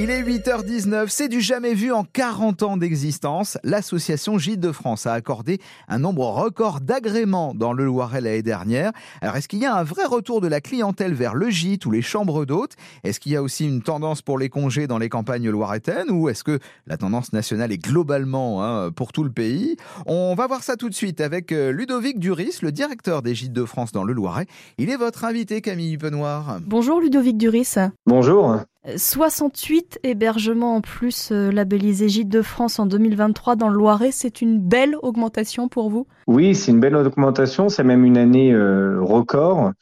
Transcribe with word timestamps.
Il 0.00 0.10
est 0.10 0.22
8h19, 0.22 1.06
c'est 1.08 1.26
du 1.26 1.40
jamais 1.40 1.74
vu 1.74 1.90
en 1.90 2.04
40 2.04 2.62
ans 2.62 2.76
d'existence. 2.76 3.58
L'association 3.64 4.38
Gîtes 4.38 4.60
de 4.60 4.70
France 4.70 5.08
a 5.08 5.12
accordé 5.12 5.58
un 5.88 5.98
nombre 5.98 6.24
record 6.24 6.80
d'agréments 6.80 7.52
dans 7.52 7.72
le 7.72 7.84
Loiret 7.84 8.20
l'année 8.20 8.42
dernière. 8.44 8.92
Alors 9.22 9.34
est-ce 9.34 9.48
qu'il 9.48 9.58
y 9.58 9.66
a 9.66 9.74
un 9.74 9.82
vrai 9.82 10.04
retour 10.04 10.40
de 10.40 10.46
la 10.46 10.60
clientèle 10.60 11.14
vers 11.14 11.34
le 11.34 11.50
gîte 11.50 11.84
ou 11.84 11.90
les 11.90 12.00
chambres 12.00 12.44
d'hôtes? 12.44 12.74
Est-ce 13.02 13.18
qu'il 13.18 13.32
y 13.32 13.36
a 13.36 13.42
aussi 13.42 13.66
une 13.66 13.82
tendance 13.82 14.22
pour 14.22 14.38
les 14.38 14.48
congés 14.48 14.86
dans 14.86 14.98
les 14.98 15.08
campagnes 15.08 15.50
loiretaines 15.50 16.12
ou 16.12 16.28
est-ce 16.28 16.44
que 16.44 16.60
la 16.86 16.96
tendance 16.96 17.32
nationale 17.32 17.72
est 17.72 17.84
globalement 17.84 18.62
hein, 18.62 18.92
pour 18.92 19.10
tout 19.10 19.24
le 19.24 19.32
pays? 19.32 19.74
On 20.06 20.36
va 20.36 20.46
voir 20.46 20.62
ça 20.62 20.76
tout 20.76 20.88
de 20.88 20.94
suite 20.94 21.20
avec 21.20 21.50
euh, 21.50 21.72
Ludovic 21.72 22.20
Duris, 22.20 22.58
le 22.62 22.70
directeur 22.70 23.20
des 23.22 23.34
Gîtes 23.34 23.52
de 23.52 23.64
France 23.64 23.90
dans 23.90 24.04
le 24.04 24.12
Loiret. 24.12 24.46
Il 24.78 24.90
est 24.90 24.96
votre 24.96 25.24
invité 25.24 25.60
Camille 25.60 25.98
Penoir. 25.98 26.60
Bonjour 26.64 27.00
Ludovic 27.00 27.36
Duris. 27.36 27.74
Bonjour. 28.06 28.60
68 28.96 30.00
hébergements 30.02 30.76
en 30.76 30.80
plus 30.80 31.30
euh, 31.32 31.50
labellisés 31.50 32.08
Gîtes 32.08 32.28
de 32.28 32.42
France 32.42 32.78
en 32.78 32.86
2023 32.86 33.56
dans 33.56 33.68
le 33.68 33.76
Loiret, 33.76 34.10
c'est 34.12 34.40
une 34.40 34.58
belle 34.58 34.96
augmentation 35.02 35.68
pour 35.68 35.90
vous? 35.90 36.06
Oui, 36.26 36.54
c'est 36.54 36.72
une 36.72 36.80
belle 36.80 36.96
augmentation, 36.96 37.68
c'est 37.68 37.84
même 37.84 38.04
une 38.04 38.16
année 38.16 38.52
euh, 38.52 39.00
record 39.00 39.72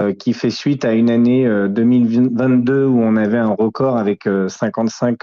euh, 0.00 0.12
qui 0.12 0.32
fait 0.32 0.50
suite 0.50 0.84
à 0.84 0.92
une 0.92 1.10
année 1.10 1.48
2022 1.68 2.86
où 2.86 3.00
on 3.00 3.16
avait 3.16 3.38
un 3.38 3.54
record 3.54 3.96
avec 3.96 4.28
55 4.48 5.22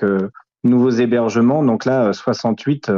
nouveaux 0.63 0.89
hébergements. 0.89 1.63
Donc 1.63 1.85
là, 1.85 2.13
68, 2.13 2.91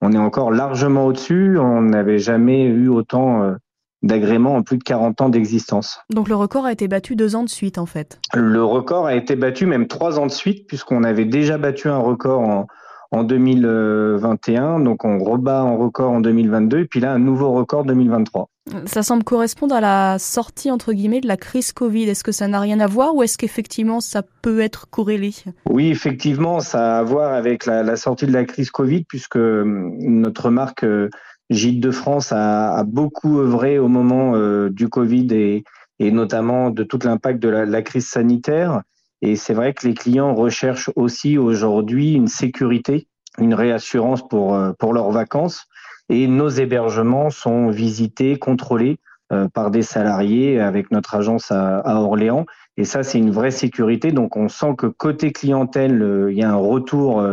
on 0.00 0.12
est 0.12 0.18
encore 0.18 0.52
largement 0.52 1.06
au-dessus. 1.06 1.58
On 1.58 1.82
n'avait 1.82 2.18
jamais 2.18 2.64
eu 2.64 2.88
autant 2.88 3.54
d'agrément 4.02 4.56
en 4.56 4.62
plus 4.62 4.78
de 4.78 4.84
40 4.84 5.20
ans 5.20 5.28
d'existence. 5.28 6.00
Donc 6.10 6.28
le 6.28 6.36
record 6.36 6.64
a 6.64 6.72
été 6.72 6.88
battu 6.88 7.16
deux 7.16 7.36
ans 7.36 7.42
de 7.42 7.48
suite 7.48 7.78
en 7.78 7.86
fait. 7.86 8.20
Le 8.34 8.62
record 8.62 9.06
a 9.06 9.14
été 9.14 9.36
battu 9.36 9.66
même 9.66 9.86
trois 9.86 10.18
ans 10.18 10.26
de 10.26 10.32
suite 10.32 10.66
puisqu'on 10.66 11.02
avait 11.02 11.24
déjà 11.24 11.58
battu 11.58 11.88
un 11.88 11.98
record 11.98 12.40
en, 12.40 12.66
en 13.10 13.24
2021, 13.24 14.80
donc 14.80 15.04
on 15.04 15.18
rebat 15.18 15.60
un 15.60 15.76
record 15.76 16.12
en 16.12 16.20
2022 16.20 16.80
et 16.80 16.84
puis 16.84 17.00
là 17.00 17.12
un 17.12 17.18
nouveau 17.18 17.52
record 17.52 17.84
2023. 17.84 18.48
Ça 18.84 19.02
semble 19.02 19.24
correspondre 19.24 19.74
à 19.74 19.80
la 19.80 20.18
sortie 20.18 20.70
entre 20.70 20.92
guillemets 20.92 21.22
de 21.22 21.26
la 21.26 21.38
crise 21.38 21.72
Covid. 21.72 22.04
Est-ce 22.04 22.22
que 22.22 22.32
ça 22.32 22.48
n'a 22.48 22.60
rien 22.60 22.80
à 22.80 22.86
voir 22.86 23.14
ou 23.14 23.22
est-ce 23.22 23.38
qu'effectivement 23.38 24.00
ça 24.00 24.22
peut 24.42 24.60
être 24.60 24.90
corrélé? 24.90 25.32
Oui, 25.70 25.88
effectivement, 25.88 26.60
ça 26.60 26.96
a 26.96 26.98
à 26.98 27.02
voir 27.02 27.32
avec 27.32 27.64
la, 27.64 27.82
la 27.82 27.96
sortie 27.96 28.26
de 28.26 28.32
la 28.32 28.44
crise 28.44 28.70
Covid 28.70 29.04
puisque 29.04 29.36
hum, 29.36 29.96
notre 29.98 30.50
marque 30.50 30.84
euh, 30.84 31.08
Gîtes 31.50 31.80
de 31.80 31.90
France 31.90 32.30
a, 32.32 32.84
beaucoup 32.84 33.40
œuvré 33.40 33.78
au 33.78 33.88
moment 33.88 34.34
euh, 34.34 34.68
du 34.68 34.88
Covid 34.88 35.28
et, 35.32 35.64
notamment 36.00 36.70
de 36.70 36.82
tout 36.84 36.98
l'impact 37.02 37.40
de 37.40 37.48
la, 37.48 37.82
crise 37.82 38.06
sanitaire. 38.06 38.82
Et 39.22 39.34
c'est 39.34 39.54
vrai 39.54 39.72
que 39.72 39.86
les 39.86 39.94
clients 39.94 40.34
recherchent 40.34 40.90
aussi 40.94 41.38
aujourd'hui 41.38 42.12
une 42.12 42.28
sécurité, 42.28 43.08
une 43.38 43.54
réassurance 43.54 44.26
pour, 44.28 44.54
euh, 44.54 44.72
pour 44.78 44.92
leurs 44.92 45.10
vacances. 45.10 45.66
Et 46.10 46.26
nos 46.26 46.48
hébergements 46.48 47.30
sont 47.30 47.70
visités, 47.70 48.38
contrôlés 48.38 48.98
euh, 49.32 49.48
par 49.48 49.70
des 49.70 49.82
salariés 49.82 50.60
avec 50.60 50.90
notre 50.90 51.14
agence 51.14 51.50
à, 51.50 51.82
Orléans. 52.00 52.44
Et 52.76 52.84
ça, 52.84 53.02
c'est 53.02 53.18
une 53.18 53.30
vraie 53.30 53.50
sécurité. 53.50 54.12
Donc, 54.12 54.36
on 54.36 54.48
sent 54.48 54.74
que 54.76 54.86
côté 54.86 55.32
clientèle, 55.32 56.28
il 56.30 56.36
y 56.36 56.42
a 56.42 56.50
un 56.50 56.56
retour 56.56 57.26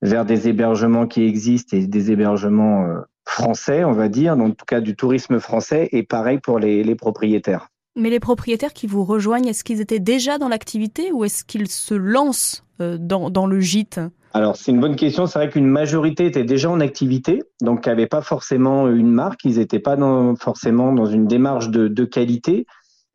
vers 0.00 0.24
des 0.24 0.48
hébergements 0.48 1.06
qui 1.06 1.24
existent 1.24 1.76
et 1.76 1.86
des 1.86 2.10
hébergements 2.10 2.86
français, 3.26 3.84
on 3.84 3.92
va 3.92 4.08
dire, 4.08 4.32
en 4.34 4.50
tout 4.50 4.64
cas 4.66 4.80
du 4.80 4.96
tourisme 4.96 5.40
français, 5.40 5.88
et 5.92 6.02
pareil 6.02 6.38
pour 6.38 6.58
les, 6.58 6.82
les 6.82 6.94
propriétaires. 6.94 7.68
Mais 7.96 8.10
les 8.10 8.20
propriétaires 8.20 8.72
qui 8.72 8.86
vous 8.86 9.04
rejoignent, 9.04 9.48
est-ce 9.48 9.64
qu'ils 9.64 9.80
étaient 9.80 10.00
déjà 10.00 10.38
dans 10.38 10.48
l'activité 10.48 11.12
ou 11.12 11.24
est-ce 11.24 11.44
qu'ils 11.44 11.68
se 11.68 11.94
lancent 11.94 12.64
euh, 12.80 12.98
dans, 13.00 13.30
dans, 13.30 13.46
le 13.46 13.60
gîte? 13.60 14.00
Alors 14.34 14.56
c'est 14.56 14.70
une 14.70 14.80
bonne 14.80 14.96
question. 14.96 15.26
C'est 15.26 15.38
vrai 15.38 15.48
qu'une 15.48 15.66
majorité 15.66 16.26
était 16.26 16.44
déjà 16.44 16.70
en 16.70 16.80
activité, 16.80 17.42
donc 17.62 17.86
n'avaient 17.86 18.06
pas 18.06 18.20
forcément 18.20 18.88
une 18.88 19.10
marque, 19.10 19.44
ils 19.44 19.58
n'étaient 19.58 19.80
pas 19.80 19.96
dans, 19.96 20.36
forcément 20.36 20.92
dans 20.92 21.06
une 21.06 21.26
démarche 21.26 21.70
de, 21.70 21.88
de 21.88 22.04
qualité, 22.04 22.66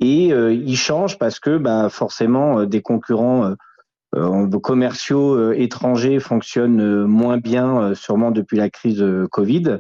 et 0.02 0.34
euh, 0.34 0.52
ils 0.52 0.78
changent 0.78 1.18
parce 1.20 1.40
que 1.40 1.58
bah, 1.58 1.88
forcément 1.90 2.60
euh, 2.60 2.66
des 2.66 2.82
concurrents 2.82 3.54
euh, 4.16 4.60
commerciaux 4.60 5.54
étrangers 5.54 6.20
fonctionnent 6.20 7.06
moins 7.06 7.38
bien, 7.38 7.96
sûrement 7.96 8.32
depuis 8.32 8.58
la 8.58 8.70
crise 8.70 9.06
Covid. 9.32 9.78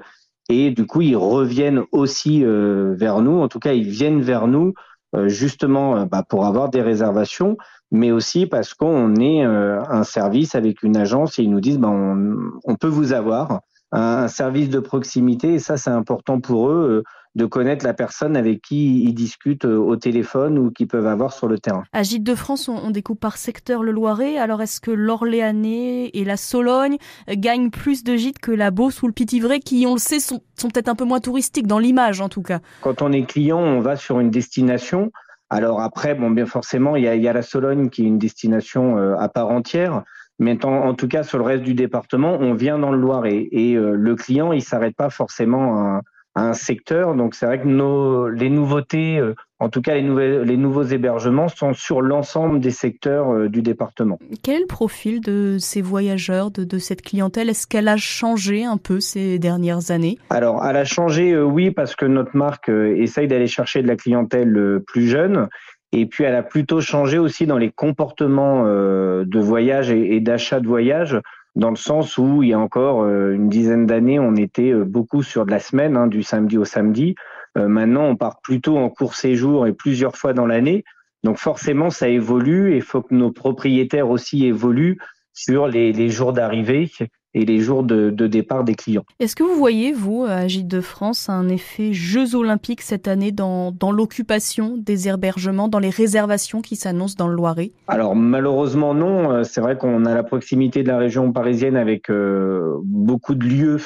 Et 0.50 0.72
du 0.72 0.85
coup, 0.85 1.02
ils 1.02 1.16
reviennent 1.16 1.84
aussi 1.91 2.44
euh, 2.44 2.94
vers 2.96 3.22
nous. 3.22 3.40
En 3.40 3.47
tout 3.47 3.59
cas, 3.59 3.74
ils 3.74 3.90
viennent 3.90 4.22
vers 4.22 4.47
nous 4.47 4.74
euh, 5.16 5.28
justement 5.28 5.97
euh, 5.97 6.06
bah, 6.06 6.24
pour 6.28 6.46
avoir 6.46 6.69
des 6.69 6.81
réservations, 6.81 7.57
mais 7.91 8.12
aussi 8.12 8.46
parce 8.46 8.74
qu'on 8.74 9.16
est 9.16 9.44
un 9.44 10.03
service 10.03 10.56
avec 10.56 10.84
une 10.84 10.97
agence 10.97 11.40
et 11.40 11.44
ils 11.44 11.52
nous 11.52 11.62
disent 11.62 11.79
bah, 11.79 11.90
on, 11.90 12.38
on 12.63 12.75
peut 12.75 12.88
vous 12.88 13.13
avoir 13.13 13.62
un, 13.91 14.28
service 14.28 14.69
de 14.69 14.79
proximité. 14.79 15.53
Et 15.56 15.59
ça, 15.59 15.78
c'est 15.78 15.90
important 15.90 16.40
pour 16.40 16.69
eux 16.69 17.03
de 17.35 17.45
connaître 17.45 17.85
la 17.85 17.93
personne 17.93 18.35
avec 18.35 18.61
qui 18.61 19.03
ils 19.03 19.13
discutent 19.13 19.65
euh, 19.65 19.77
au 19.77 19.95
téléphone 19.95 20.57
ou 20.57 20.71
qu'ils 20.71 20.87
peuvent 20.87 21.07
avoir 21.07 21.31
sur 21.31 21.47
le 21.47 21.59
terrain. 21.59 21.83
À 21.93 22.03
Gîtes 22.03 22.23
de 22.23 22.35
France, 22.35 22.67
on, 22.67 22.91
découpe 22.91 23.19
par 23.19 23.37
secteur 23.37 23.83
le 23.83 23.91
Loiret. 23.91 24.37
Alors 24.37 24.61
est-ce 24.61 24.81
que 24.81 24.91
l'Orléanais 24.91 26.09
et 26.13 26.25
la 26.25 26.37
Sologne 26.37 26.97
gagnent 27.29 27.69
plus 27.69 28.03
de 28.03 28.15
gîtes 28.15 28.39
que 28.39 28.51
la 28.51 28.69
Beauce 28.71 29.01
ou 29.01 29.07
le 29.07 29.13
Pitivray 29.13 29.59
qui, 29.59 29.85
on 29.87 29.93
le 29.93 29.99
sait, 29.99 30.19
sont, 30.19 30.41
sont 30.57 30.69
peut-être 30.69 30.89
un 30.89 30.95
peu 30.95 31.05
moins 31.05 31.21
touristiques 31.21 31.67
dans 31.67 31.79
l'image 31.79 32.19
en 32.19 32.29
tout 32.29 32.41
cas? 32.41 32.59
Quand 32.81 33.01
on 33.01 33.11
est 33.11 33.23
client, 33.23 33.59
on 33.59 33.79
va 33.79 33.95
sur 33.95 34.19
une 34.19 34.29
destination. 34.29 35.11
Alors 35.49 35.81
après, 35.81 36.15
bon, 36.15 36.31
bien 36.31 36.45
forcément, 36.45 36.95
il 36.95 37.03
y 37.03 37.07
a, 37.07 37.15
il 37.15 37.21
y 37.21 37.27
a 37.27 37.33
la 37.33 37.41
Sologne 37.41 37.89
qui 37.89 38.03
est 38.03 38.07
une 38.07 38.19
destination 38.19 38.97
euh, 38.97 39.15
à 39.17 39.29
part 39.29 39.49
entière. 39.49 40.03
Mais 40.39 40.65
en, 40.65 40.73
en, 40.73 40.93
tout 40.95 41.07
cas, 41.07 41.23
sur 41.23 41.37
le 41.37 41.43
reste 41.43 41.63
du 41.63 41.75
département, 41.75 42.37
on 42.39 42.53
vient 42.53 42.79
dans 42.79 42.91
le 42.91 42.97
Loiret 42.97 43.47
et 43.51 43.75
euh, 43.75 43.93
le 43.95 44.15
client, 44.15 44.53
il 44.53 44.63
s'arrête 44.63 44.95
pas 44.95 45.09
forcément 45.09 45.77
à, 45.77 46.01
un 46.35 46.53
secteur. 46.53 47.15
Donc 47.15 47.35
c'est 47.35 47.45
vrai 47.45 47.59
que 47.61 47.67
nos, 47.67 48.29
les 48.29 48.49
nouveautés, 48.49 49.17
euh, 49.17 49.35
en 49.59 49.69
tout 49.69 49.81
cas 49.81 49.95
les, 49.95 50.01
nouvelles, 50.01 50.41
les 50.43 50.57
nouveaux 50.57 50.83
hébergements, 50.83 51.49
sont 51.49 51.73
sur 51.73 52.01
l'ensemble 52.01 52.59
des 52.59 52.71
secteurs 52.71 53.33
euh, 53.33 53.49
du 53.49 53.61
département. 53.61 54.17
Quel 54.43 54.55
est 54.55 54.61
le 54.61 54.67
profil 54.67 55.19
de 55.21 55.57
ces 55.59 55.81
voyageurs, 55.81 56.51
de, 56.51 56.63
de 56.63 56.77
cette 56.77 57.01
clientèle? 57.01 57.49
Est-ce 57.49 57.67
qu'elle 57.67 57.87
a 57.87 57.97
changé 57.97 58.63
un 58.63 58.77
peu 58.77 58.99
ces 58.99 59.39
dernières 59.39 59.91
années? 59.91 60.17
Alors 60.29 60.65
elle 60.65 60.77
a 60.77 60.85
changé, 60.85 61.33
euh, 61.33 61.43
oui, 61.43 61.71
parce 61.71 61.95
que 61.95 62.05
notre 62.05 62.35
marque 62.35 62.69
essaye 62.69 63.27
d'aller 63.27 63.47
chercher 63.47 63.81
de 63.81 63.87
la 63.87 63.95
clientèle 63.95 64.81
plus 64.87 65.07
jeune. 65.07 65.49
Et 65.91 66.05
puis 66.05 66.23
elle 66.23 66.35
a 66.35 66.43
plutôt 66.43 66.79
changé 66.79 67.17
aussi 67.17 67.45
dans 67.45 67.57
les 67.57 67.69
comportements 67.69 68.63
de 68.63 69.39
voyage 69.39 69.91
et 69.91 70.21
d'achat 70.21 70.61
de 70.61 70.67
voyage 70.67 71.19
dans 71.56 71.69
le 71.69 71.75
sens 71.75 72.17
où 72.17 72.44
il 72.44 72.50
y 72.50 72.53
a 72.53 72.59
encore 72.59 73.03
euh, 73.03 73.34
une 73.34 73.50
dizaine 73.50 73.85
d'années, 73.85 74.19
on 74.19 74.35
était 74.35 74.72
euh, 74.72 74.85
beaucoup 74.85 75.23
sur 75.23 75.45
de 75.45 75.51
la 75.51 75.59
semaine, 75.59 75.97
hein, 75.97 76.07
du 76.07 76.23
samedi 76.23 76.57
au 76.57 76.66
samedi. 76.66 77.16
Euh, 77.57 77.67
maintenant, 77.67 78.06
on 78.06 78.16
part 78.16 78.39
plutôt 78.41 78.78
en 78.78 78.89
court 78.89 79.16
séjour 79.16 79.67
et 79.67 79.73
plusieurs 79.73 80.16
fois 80.16 80.34
dans 80.34 80.45
l'année. 80.45 80.84
Donc 81.23 81.38
forcément, 81.38 81.90
ça 81.90 82.07
évolue 82.07 82.73
et 82.73 82.78
il 82.78 82.81
faut 82.81 83.01
que 83.01 83.13
nos 83.13 83.31
propriétaires 83.31 84.09
aussi 84.09 84.45
évoluent 84.45 84.97
sur 85.34 85.67
les, 85.67 85.91
les 85.91 86.09
jours 86.09 86.34
d'arrivée 86.34 86.90
et 87.33 87.45
les 87.45 87.59
jours 87.59 87.83
de, 87.83 88.09
de 88.09 88.27
départ 88.27 88.63
des 88.63 88.75
clients. 88.75 89.05
Est-ce 89.19 89.35
que 89.35 89.43
vous 89.43 89.55
voyez, 89.55 89.93
vous, 89.93 90.25
à 90.27 90.47
Gîtes 90.47 90.67
de 90.67 90.81
France, 90.81 91.29
un 91.29 91.47
effet 91.49 91.93
Jeux 91.93 92.35
olympiques 92.35 92.81
cette 92.81 93.07
année 93.07 93.31
dans, 93.31 93.71
dans 93.71 93.91
l'occupation 93.91 94.77
des 94.77 95.07
hébergements, 95.07 95.67
dans 95.67 95.79
les 95.79 95.89
réservations 95.89 96.61
qui 96.61 96.75
s'annoncent 96.75 97.15
dans 97.17 97.27
le 97.27 97.35
Loiret? 97.35 97.71
Alors 97.87 98.15
malheureusement 98.15 98.93
non, 98.93 99.31
euh, 99.31 99.43
c'est 99.43 99.61
vrai 99.61 99.77
qu'on 99.77 100.05
a 100.05 100.13
la 100.13 100.23
proximité 100.23 100.83
de 100.83 100.87
la 100.87 100.97
région 100.97 101.31
parisienne 101.31 101.77
avec 101.77 102.09
euh, 102.09 102.77
beaucoup 102.83 103.35
de 103.35 103.45
lieux 103.45 103.77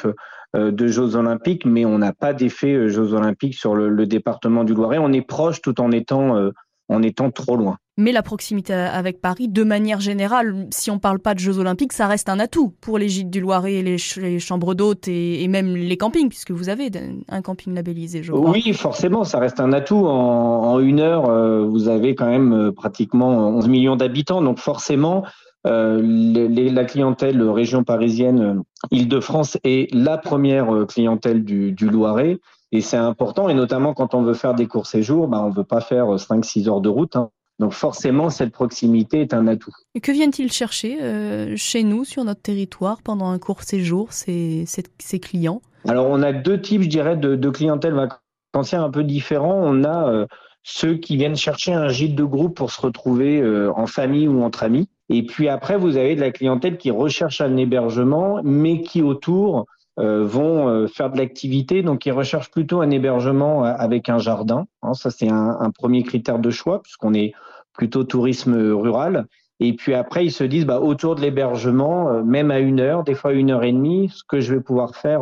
euh, 0.56 0.72
de 0.72 0.88
Jeux 0.88 1.16
olympiques, 1.16 1.66
mais 1.66 1.86
on 1.86 1.98
n'a 1.98 2.14
pas 2.14 2.34
d'effet 2.34 2.88
Jeux 2.88 3.14
olympiques 3.14 3.56
sur 3.56 3.76
le, 3.76 3.90
le, 3.90 4.06
département 4.06 4.64
du 4.64 4.74
Loiret. 4.74 4.98
On 5.00 5.12
est 5.12 5.26
proche 5.26 5.62
tout 5.62 5.82
en 5.82 5.92
étant, 5.92 6.38
euh, 6.38 6.52
en 6.88 7.02
étant 7.02 7.32
trop 7.32 7.58
loin. 7.58 7.78
Mais 7.98 8.12
la 8.12 8.24
proximité 8.24 8.74
avec 8.74 9.22
Paris, 9.22 9.48
de 9.48 9.64
manière 9.64 10.02
générale, 10.02 10.68
si 10.70 10.92
on 10.92 11.00
parle 11.00 11.20
pas 11.20 11.34
de 11.34 11.40
Jeux 11.40 11.60
Olympiques, 11.60 11.94
ça 11.94 12.08
reste 12.08 12.28
un 12.28 12.40
atout 12.40 12.74
pour 12.82 12.98
les 12.98 13.08
gîtes 13.08 13.30
du 13.30 13.40
Loiret, 13.40 13.82
les, 13.82 13.98
ch 13.98 14.18
les 14.18 14.40
chambres 14.40 14.74
d'hôtes 14.74 15.08
et, 15.08 15.48
même 15.48 15.78
les 15.78 15.96
campings, 15.96 16.28
puisque 16.28 16.52
vous 16.52 16.68
avez 16.68 16.92
un 17.30 17.42
camping 17.42 17.74
labellisé. 17.74 18.22
Oui, 18.34 18.74
forcément, 18.74 19.24
ça 19.24 19.40
reste 19.40 19.62
un 19.62 19.72
atout. 19.72 20.08
En, 20.08 20.78
une 20.82 21.00
heure, 21.00 21.30
euh, 21.30 21.66
vous 21.66 21.88
avez 21.88 22.16
quand 22.16 22.28
même 22.28 22.52
euh, 22.52 22.72
pratiquement 22.74 23.48
11 23.48 23.70
millions 23.70 23.96
d'habitants, 23.96 24.42
donc 24.42 24.60
forcément, 24.60 25.24
euh, 25.66 26.02
la 26.04 26.84
clientèle 26.84 27.42
région 27.44 27.86
parisienne, 27.86 28.62
Île-de-France 28.92 29.58
est 29.64 29.94
la 29.94 30.18
première 30.18 30.86
clientèle 30.86 31.46
du, 31.46 31.72
du 31.72 31.90
Loiret. 31.90 32.40
Et 32.74 32.82
c'est 32.82 32.98
important, 32.98 33.48
et 33.48 33.54
notamment 33.54 33.94
quand 33.94 34.16
on 34.16 34.22
veut 34.22 34.34
faire 34.34 34.54
des 34.54 34.68
courts 34.68 34.88
séjours, 34.88 35.30
bah, 35.30 35.42
on 35.42 35.50
ne 35.50 35.56
veut 35.56 35.64
pas 35.64 35.80
faire 35.80 36.08
5-6 36.08 36.68
heures 36.68 36.82
de 36.82 36.90
route. 36.90 37.16
Hein. 37.16 37.30
Donc 37.60 37.72
forcément, 37.72 38.30
cette 38.30 38.52
proximité 38.52 39.22
est 39.22 39.34
un 39.34 39.48
atout. 39.48 39.72
Et 39.94 40.02
que 40.02 40.12
viennent-ils 40.12 40.52
chercher 40.52 41.02
euh, 41.02 41.54
chez 41.56 41.84
nous, 41.84 42.04
sur 42.04 42.24
notre 42.26 42.42
territoire, 42.42 43.02
pendant 43.02 43.30
un 43.30 43.40
court 43.40 43.64
séjour, 43.64 44.12
ces, 44.12 44.66
ces, 44.68 44.84
ces 45.00 45.20
clients? 45.20 45.62
Alors 45.88 46.08
on 46.10 46.22
a 46.22 46.34
deux 46.34 46.60
types, 46.60 46.82
je 46.82 46.90
dirais, 46.90 47.16
de, 47.16 47.36
de 47.36 47.50
clientèle 47.50 47.94
vacancière 47.94 48.84
un 48.84 48.92
peu 48.92 49.04
différents. 49.04 49.62
On 49.64 49.84
a 49.84 50.10
euh, 50.10 50.26
ceux 50.64 50.96
qui 50.96 51.16
viennent 51.16 51.38
chercher 51.38 51.74
un 51.74 51.88
gîte 51.88 52.16
de 52.16 52.24
groupe 52.24 52.58
pour 52.58 52.72
se 52.72 52.82
retrouver 52.82 53.40
euh, 53.40 53.72
en 53.76 53.86
famille 53.86 54.28
ou 54.28 54.44
entre 54.44 54.64
amis. 54.64 54.90
Et 55.10 55.24
puis 55.24 55.48
après, 55.48 55.78
vous 55.78 55.96
avez 55.96 56.16
de 56.16 56.22
la 56.22 56.32
clientèle 56.32 56.78
qui 56.78 56.90
recherche 56.92 57.40
un 57.40 57.56
hébergement, 57.56 58.42
mais 58.44 58.82
qui 58.82 59.02
autour 59.04 59.66
vont 59.98 60.68
euh, 60.68 60.88
faire 60.88 61.10
de 61.10 61.18
l'activité. 61.18 61.84
Donc, 61.84 62.06
ils 62.06 62.12
recherchent 62.12 62.52
plutôt 62.52 62.82
un 62.82 62.90
hébergement 62.90 63.64
avec 63.64 64.10
un 64.10 64.18
jardin. 64.18 64.68
Hein, 64.82 64.94
ça, 64.94 65.10
c'est 65.10 65.30
un, 65.30 65.72
premier 65.72 66.04
critère 66.04 66.40
de 66.40 66.50
choix, 66.50 66.82
puisqu'on 66.82 67.14
est 67.14 67.34
plutôt 67.74 68.04
tourisme 68.04 68.56
rural. 68.74 69.26
Et 69.60 69.74
puis 69.74 69.94
après, 69.94 70.26
ils 70.26 70.32
se 70.32 70.44
disent, 70.44 70.66
bah, 70.66 70.82
autour 70.82 71.16
de 71.16 71.22
l'hébergement, 71.22 72.24
même 72.24 72.52
à 72.52 72.60
une 72.60 72.82
heure, 72.82 73.04
des 73.04 73.16
fois 73.16 73.34
une 73.34 73.52
heure 73.52 73.64
et 73.64 73.72
demie, 73.72 74.10
ce 74.14 74.24
que 74.28 74.42
je 74.42 74.54
vais 74.54 74.62
pouvoir 74.62 74.96
faire 74.96 75.22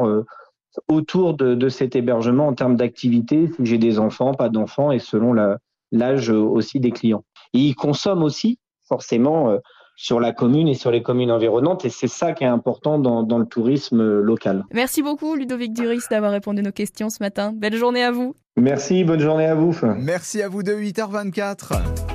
autour 0.87 1.35
de, 1.35 1.69
cet 1.69 1.95
hébergement 1.95 2.47
en 2.47 2.53
termes 2.53 2.75
d'activité, 2.75 3.49
si 3.55 3.65
j'ai 3.65 3.77
des 3.77 3.99
enfants, 3.99 4.33
pas 4.33 4.49
d'enfants, 4.49 4.91
et 4.91 4.99
selon 4.99 5.33
l'âge 5.91 6.29
aussi 6.29 6.79
des 6.79 6.91
clients. 6.91 7.23
Et 7.53 7.59
ils 7.59 7.75
consomment 7.75 8.23
aussi 8.23 8.59
forcément 8.87 9.49
euh, 9.49 9.57
sur 9.95 10.19
la 10.19 10.31
commune 10.31 10.67
et 10.67 10.73
sur 10.73 10.91
les 10.91 11.03
communes 11.03 11.31
environnantes, 11.31 11.85
et 11.85 11.89
c'est 11.89 12.07
ça 12.07 12.33
qui 12.33 12.43
est 12.43 12.47
important 12.47 12.99
dans, 12.99 13.23
dans, 13.23 13.37
le 13.37 13.45
tourisme 13.45 14.19
local. 14.19 14.63
Merci 14.73 15.01
beaucoup 15.01 15.35
Ludovic 15.35 15.73
Duris 15.73 16.01
d'avoir 16.09 16.31
répondu 16.31 16.59
à 16.59 16.63
nos 16.63 16.71
questions 16.71 17.09
ce 17.09 17.21
matin. 17.21 17.53
Belle 17.53 17.75
journée 17.75 18.03
à 18.03 18.11
vous. 18.11 18.35
Merci, 18.55 19.03
bonne 19.03 19.19
journée 19.19 19.45
à 19.45 19.55
vous. 19.55 19.75
Merci 19.97 20.41
à 20.41 20.49
vous 20.49 20.63
de 20.63 20.73
8h24. 20.73 22.12